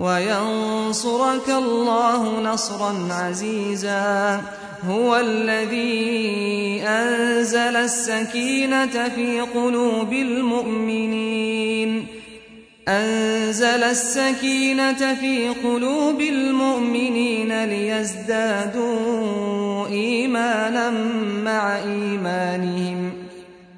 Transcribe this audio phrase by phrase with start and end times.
[0.00, 4.42] وينصرك الله نصرا عزيزا.
[4.88, 12.06] هو الذي أنزل السكينة في قلوب المؤمنين.
[12.88, 18.88] أنزل السكينة في قلوب المؤمنين ليزدادوا
[19.86, 20.90] إيمانا
[21.44, 23.17] مع إيمانهم.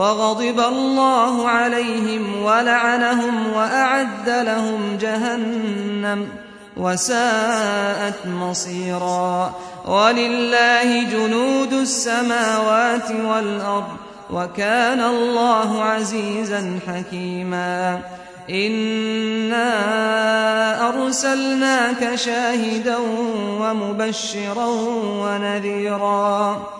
[0.00, 6.28] وغضب الله عليهم ولعنهم وأعد لهم جهنم
[6.76, 9.54] وساءت مصيرا.
[9.86, 13.88] ولله جنود السماوات والأرض
[14.30, 18.00] وكان الله عزيزا حكيما.
[18.50, 19.68] إنا
[20.88, 22.96] أرسلناك شاهدا
[23.60, 24.66] ومبشرا
[25.20, 26.79] ونذيرا.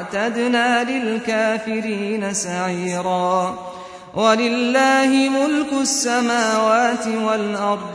[0.00, 3.58] أعتدنا للكافرين سعيرا.
[4.14, 7.90] ولله ملك السماوات والأرض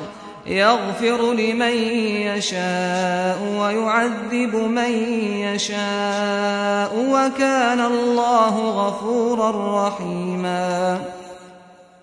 [0.46, 1.76] يغفر لمن
[2.30, 4.92] يشاء ويعذب من
[5.40, 11.00] يشاء وكان الله غفورا رحيما.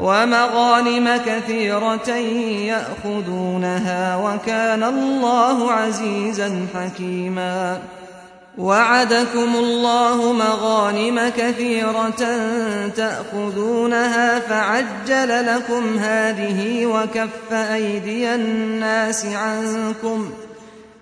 [0.00, 2.10] ومغانم كثيرة
[2.66, 7.78] يأخذونها وكان الله عزيزا حكيما.
[8.58, 12.24] وعدكم الله مغانم كثيرة
[12.96, 20.30] تأخذونها فعجل لكم هذه وكف أيدي الناس عنكم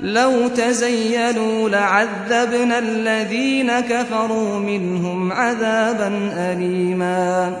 [0.00, 7.56] لو تزيلوا لعذبنا الذين كفروا منهم عذابا أليما.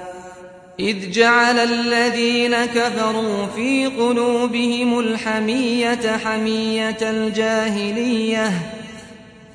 [0.80, 8.52] إذ جعل الذين كفروا في قلوبهم الحمية حمية الجاهلية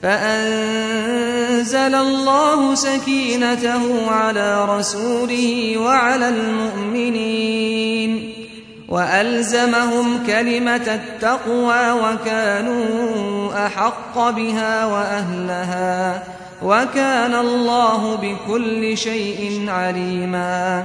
[0.04, 7.60] فأنزل الله سكينته على رسوله وعلى المؤمنين.
[8.89, 16.24] وألزمهم كلمة التقوى وكانوا أحق بها وأهلها
[16.63, 20.83] وكان الله بكل شيء عليما.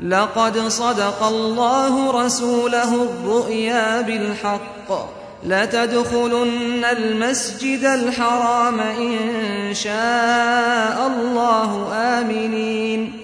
[0.00, 5.14] لقد صدق الله رسوله الرؤيا بالحق.
[5.46, 13.23] لتدخلن المسجد الحرام إن شاء الله آمنين.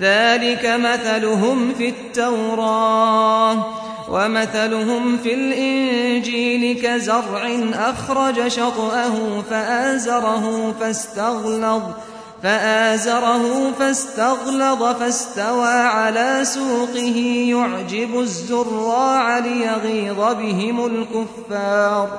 [0.00, 3.64] ذلك مثلهم في التوراة
[4.10, 11.82] ومثلهم في الإنجيل كزرع أخرج شطأه فآزره فاستغلظ
[12.42, 22.18] فآزره فاستغلظ فاستوى على سوقه يعجب الزراع ليغيظ بهم الكفار